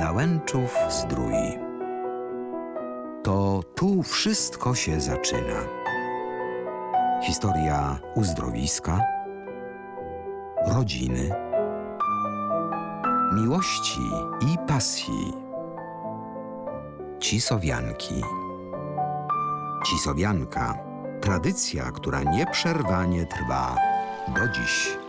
[0.00, 1.34] Nałęczów Zdrój.
[3.22, 5.60] To tu wszystko się zaczyna.
[7.22, 9.00] Historia uzdrowiska,
[10.66, 11.34] rodziny,
[13.34, 14.10] miłości
[14.40, 15.32] i pasji.
[17.18, 18.22] Cisowianki.
[19.86, 20.78] Cisowianka
[21.20, 23.76] tradycja, która nieprzerwanie trwa
[24.28, 24.99] do dziś.